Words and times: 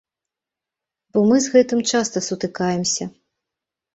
Бо 1.17 1.23
мы 1.31 1.37
з 1.45 1.51
гэтым 1.57 1.83
часта 1.97 2.17
сутыкаемся. 2.29 3.03